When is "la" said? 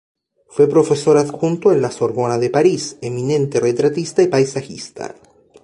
1.79-1.91